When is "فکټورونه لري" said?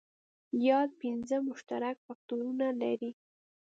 2.05-3.11